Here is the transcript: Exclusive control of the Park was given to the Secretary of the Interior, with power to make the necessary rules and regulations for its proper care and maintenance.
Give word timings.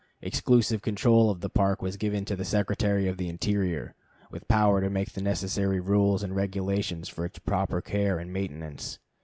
Exclusive 0.19 0.81
control 0.81 1.29
of 1.29 1.41
the 1.41 1.47
Park 1.49 1.83
was 1.83 1.95
given 1.95 2.25
to 2.25 2.35
the 2.35 2.43
Secretary 2.43 3.07
of 3.07 3.17
the 3.17 3.29
Interior, 3.29 3.93
with 4.31 4.47
power 4.47 4.81
to 4.81 4.89
make 4.89 5.11
the 5.13 5.21
necessary 5.21 5.79
rules 5.79 6.23
and 6.23 6.35
regulations 6.35 7.07
for 7.07 7.23
its 7.23 7.37
proper 7.37 7.81
care 7.81 8.17
and 8.17 8.33
maintenance. 8.33 8.97